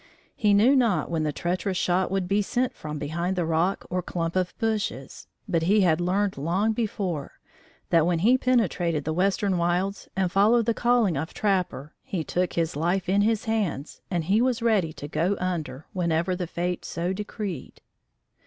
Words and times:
He 0.35 0.55
knew 0.55 0.75
not 0.75 1.11
when 1.11 1.21
the 1.21 1.31
treacherous 1.31 1.77
shot 1.77 2.09
would 2.09 2.27
be 2.27 2.41
sent 2.41 2.73
from 2.73 2.97
behind 2.97 3.35
the 3.35 3.45
rock 3.45 3.85
or 3.87 4.01
clump 4.01 4.35
of 4.35 4.57
bushes, 4.57 5.27
but 5.47 5.61
he 5.61 5.81
had 5.81 6.01
learned 6.01 6.39
long 6.39 6.71
before, 6.73 7.33
that, 7.91 8.07
when 8.07 8.17
he 8.25 8.35
penetrated 8.35 9.03
the 9.05 9.13
western 9.13 9.59
wilds 9.59 10.07
and 10.15 10.31
followed 10.31 10.65
the 10.65 10.73
calling 10.73 11.17
of 11.17 11.35
trapper, 11.35 11.93
he 12.01 12.23
took 12.23 12.53
his 12.53 12.75
life 12.75 13.07
in 13.07 13.21
his 13.21 13.45
hands 13.45 14.01
and 14.09 14.23
he 14.23 14.41
was 14.41 14.63
ready 14.63 14.91
to 14.93 15.07
"go 15.07 15.37
under," 15.39 15.85
whenever 15.93 16.35
the 16.35 16.47
fate 16.47 16.83
so 16.83 17.13
decreed. 17.13 17.79